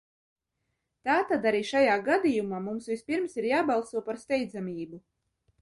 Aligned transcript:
Tātad 1.09 1.45
arī 1.49 1.59
šajā 1.73 1.99
gadījumā 2.09 2.63
mums 2.71 2.89
vispirms 2.95 3.39
ir 3.43 3.49
jābalso 3.53 4.05
par 4.09 4.23
steidzamību. 4.27 5.03